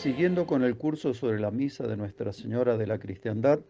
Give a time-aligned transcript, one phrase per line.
[0.00, 3.60] Siguiendo con el curso sobre la misa de Nuestra Señora de la Cristiandad,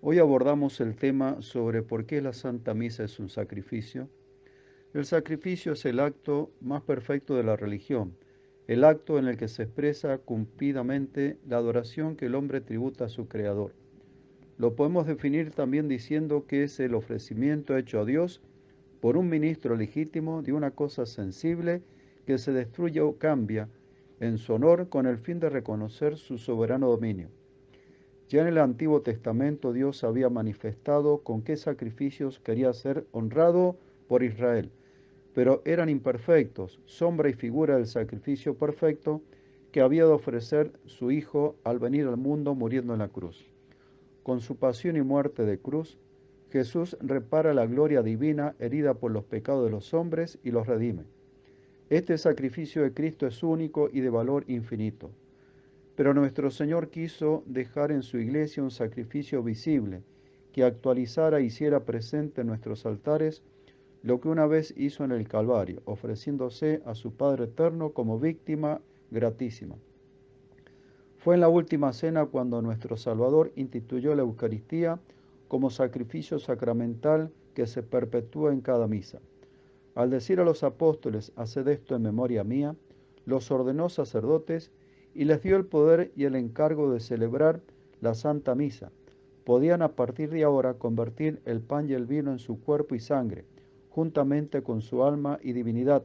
[0.00, 4.08] hoy abordamos el tema sobre por qué la Santa Misa es un sacrificio.
[4.94, 8.16] El sacrificio es el acto más perfecto de la religión,
[8.68, 13.08] el acto en el que se expresa cumplidamente la adoración que el hombre tributa a
[13.08, 13.72] su Creador.
[14.58, 18.40] Lo podemos definir también diciendo que es el ofrecimiento hecho a Dios
[19.00, 21.82] por un ministro legítimo de una cosa sensible
[22.24, 23.68] que se destruye o cambia
[24.20, 27.28] en su honor con el fin de reconocer su soberano dominio.
[28.28, 33.76] Ya en el Antiguo Testamento Dios había manifestado con qué sacrificios quería ser honrado
[34.08, 34.72] por Israel,
[35.32, 39.22] pero eran imperfectos, sombra y figura del sacrificio perfecto
[39.70, 43.46] que había de ofrecer su Hijo al venir al mundo muriendo en la cruz.
[44.22, 45.98] Con su pasión y muerte de cruz,
[46.50, 51.04] Jesús repara la gloria divina herida por los pecados de los hombres y los redime.
[51.88, 55.12] Este sacrificio de Cristo es único y de valor infinito.
[55.94, 60.02] Pero nuestro Señor quiso dejar en su iglesia un sacrificio visible
[60.52, 63.44] que actualizara e hiciera presente en nuestros altares
[64.02, 68.80] lo que una vez hizo en el Calvario, ofreciéndose a su Padre Eterno como víctima
[69.12, 69.76] gratísima.
[71.18, 74.98] Fue en la última cena cuando nuestro Salvador instituyó la Eucaristía
[75.46, 79.20] como sacrificio sacramental que se perpetúa en cada misa.
[79.96, 82.76] Al decir a los apóstoles, haced esto en memoria mía,
[83.24, 84.70] los ordenó sacerdotes
[85.14, 87.62] y les dio el poder y el encargo de celebrar
[88.02, 88.92] la Santa Misa.
[89.44, 93.00] Podían a partir de ahora convertir el pan y el vino en su cuerpo y
[93.00, 93.46] sangre,
[93.88, 96.04] juntamente con su alma y divinidad,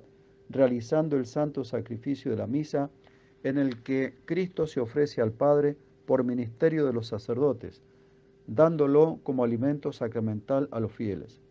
[0.49, 2.89] realizando el santo sacrificio de la misa,
[3.43, 7.81] en el que Cristo se ofrece al Padre por ministerio de los sacerdotes,
[8.47, 11.41] dándolo como alimento sacramental a los fieles.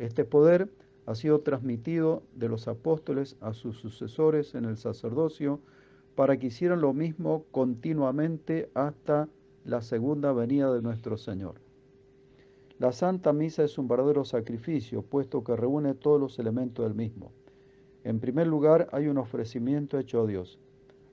[0.00, 0.68] Este poder
[1.06, 5.60] ha sido transmitido de los apóstoles a sus sucesores en el sacerdocio
[6.16, 9.28] para que hicieran lo mismo continuamente hasta
[9.64, 11.54] la segunda venida de nuestro Señor.
[12.78, 17.32] La Santa Misa es un verdadero sacrificio, puesto que reúne todos los elementos del mismo.
[18.04, 20.58] En primer lugar, hay un ofrecimiento hecho a Dios.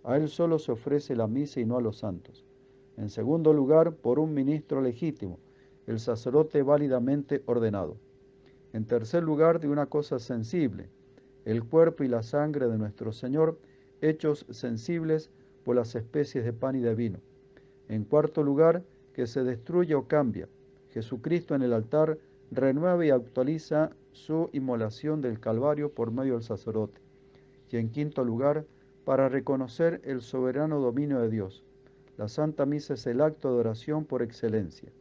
[0.03, 2.43] A Él solo se ofrece la misa y no a los santos.
[2.97, 5.39] En segundo lugar, por un ministro legítimo,
[5.87, 7.95] el sacerdote válidamente ordenado.
[8.73, 10.89] En tercer lugar, de una cosa sensible,
[11.45, 13.59] el cuerpo y la sangre de nuestro Señor,
[14.01, 15.29] hechos sensibles
[15.63, 17.19] por las especies de pan y de vino.
[17.87, 20.49] En cuarto lugar, que se destruye o cambia.
[20.89, 22.17] Jesucristo en el altar
[22.51, 26.99] renueva y actualiza su inmolación del Calvario por medio del sacerdote.
[27.69, 28.65] Y en quinto lugar,
[29.05, 31.63] para reconocer el soberano dominio de Dios.
[32.17, 34.91] La Santa Misa es el acto de oración por excelencia.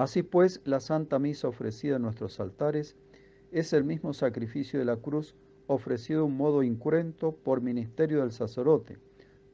[0.00, 2.96] Así pues, la Santa Misa ofrecida en nuestros altares
[3.52, 5.34] es el mismo sacrificio de la cruz
[5.66, 8.96] ofrecido de un modo incruento por ministerio del sacerdote,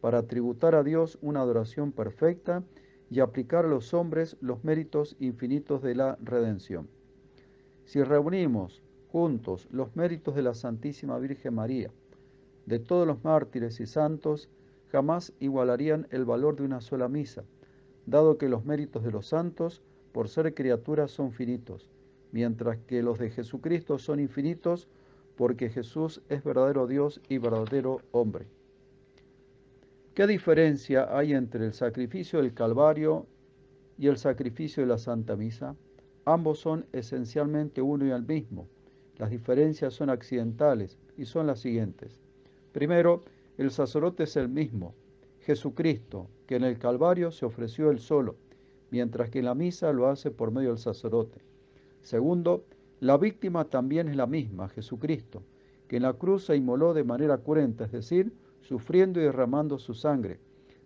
[0.01, 2.63] para tributar a Dios una adoración perfecta
[3.11, 6.87] y aplicar a los hombres los méritos infinitos de la redención.
[7.85, 11.91] Si reunimos juntos los méritos de la Santísima Virgen María,
[12.67, 14.49] de todos los mártires y santos,
[14.93, 17.43] jamás igualarían el valor de una sola misa,
[18.07, 19.83] dado que los méritos de los santos
[20.17, 21.91] por ser criaturas son finitos,
[22.33, 24.89] mientras que los de Jesucristo son infinitos
[25.37, 28.47] porque Jesús es verdadero Dios y verdadero hombre.
[30.15, 33.27] ¿Qué diferencia hay entre el sacrificio del Calvario
[33.99, 35.77] y el sacrificio de la Santa Misa?
[36.25, 38.69] Ambos son esencialmente uno y el mismo.
[39.19, 42.23] Las diferencias son accidentales y son las siguientes.
[42.73, 43.21] Primero,
[43.59, 44.95] el sacerdote es el mismo,
[45.43, 48.37] Jesucristo, que en el Calvario se ofreció él solo
[48.91, 51.41] mientras que la misa lo hace por medio del sacerdote.
[52.03, 52.65] Segundo,
[53.01, 55.43] la víctima también es la misma, Jesucristo,
[55.89, 59.95] que en la cruz se inmoló de manera cruenta, es decir, sufriendo y derramando su
[59.95, 60.41] sangre,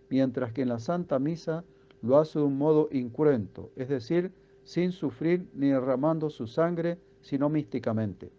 [0.08, 1.64] mientras que en la Santa Misa
[2.02, 4.32] lo hace de un modo incruento, es decir,
[4.64, 8.30] sin sufrir ni derramando su sangre, sino místicamente.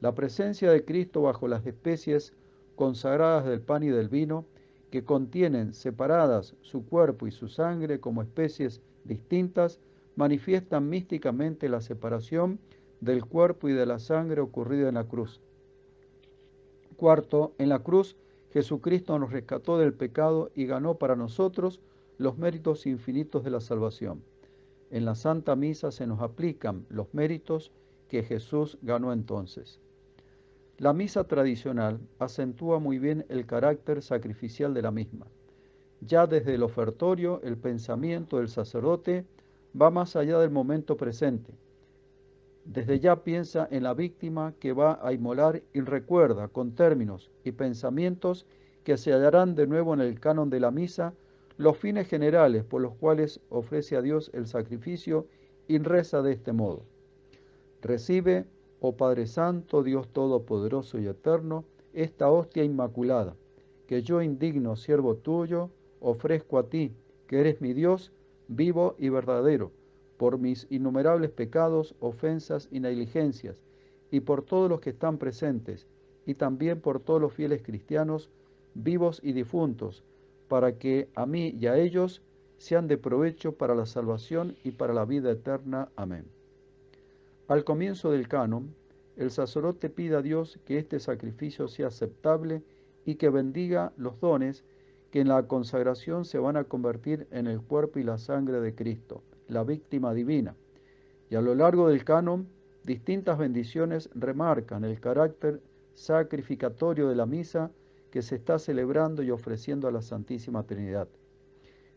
[0.00, 2.34] La presencia de Cristo bajo las especies
[2.74, 4.46] consagradas del pan y del vino
[4.90, 9.80] que contienen separadas su cuerpo y su sangre como especies distintas,
[10.14, 12.58] manifiestan místicamente la separación
[13.00, 15.40] del cuerpo y de la sangre ocurrida en la cruz.
[16.96, 18.16] Cuarto, en la cruz
[18.52, 21.80] Jesucristo nos rescató del pecado y ganó para nosotros
[22.16, 24.22] los méritos infinitos de la salvación.
[24.90, 27.70] En la Santa Misa se nos aplican los méritos
[28.08, 29.78] que Jesús ganó entonces.
[30.78, 35.26] La misa tradicional acentúa muy bien el carácter sacrificial de la misma.
[36.02, 39.24] Ya desde el ofertorio, el pensamiento del sacerdote
[39.80, 41.54] va más allá del momento presente.
[42.66, 47.52] Desde ya piensa en la víctima que va a inmolar y recuerda con términos y
[47.52, 48.44] pensamientos
[48.84, 51.14] que se hallarán de nuevo en el canon de la misa
[51.56, 55.26] los fines generales por los cuales ofrece a Dios el sacrificio
[55.68, 56.82] y reza de este modo.
[57.80, 58.44] Recibe,
[58.80, 63.34] oh Padre Santo, Dios Todopoderoso y Eterno, esta hostia inmaculada,
[63.86, 65.70] que yo indigno siervo tuyo
[66.00, 66.92] ofrezco a ti,
[67.26, 68.12] que eres mi Dios
[68.48, 69.72] vivo y verdadero,
[70.16, 73.62] por mis innumerables pecados, ofensas y negligencias,
[74.10, 75.86] y por todos los que están presentes,
[76.26, 78.30] y también por todos los fieles cristianos,
[78.74, 80.04] vivos y difuntos,
[80.48, 82.22] para que a mí y a ellos
[82.58, 85.88] sean de provecho para la salvación y para la vida eterna.
[85.96, 86.35] Amén.
[87.48, 88.74] Al comienzo del canon,
[89.16, 92.64] el sacerdote pide a Dios que este sacrificio sea aceptable
[93.04, 94.64] y que bendiga los dones
[95.12, 98.74] que en la consagración se van a convertir en el cuerpo y la sangre de
[98.74, 100.56] Cristo, la víctima divina.
[101.30, 102.48] Y a lo largo del canon,
[102.82, 105.62] distintas bendiciones remarcan el carácter
[105.94, 107.70] sacrificatorio de la misa
[108.10, 111.06] que se está celebrando y ofreciendo a la Santísima Trinidad.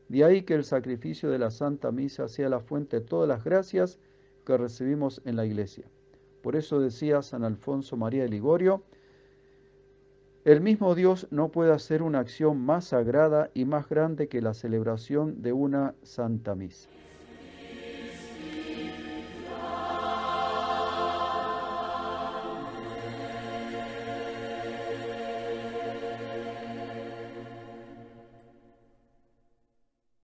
[0.10, 3.44] De ahí que el sacrificio de la Santa Misa sea la fuente de todas las
[3.44, 4.00] gracias
[4.50, 5.86] que recibimos en la Iglesia.
[6.42, 8.82] Por eso decía San Alfonso María de Ligorio,
[10.44, 14.56] el mismo Dios no puede hacer una acción más sagrada y más grande que la
[14.56, 16.90] celebración de una Santa Misa.